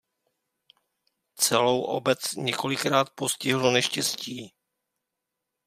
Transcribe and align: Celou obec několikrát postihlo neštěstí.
Celou 1.35 1.81
obec 1.81 2.33
několikrát 2.35 3.09
postihlo 3.15 3.71
neštěstí. 3.71 4.53